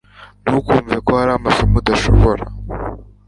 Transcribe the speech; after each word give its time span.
Ntukumve 0.45 0.95
ko 1.05 1.11
hari 1.19 1.31
amasomo 1.39 1.75
udashobora 1.81 2.43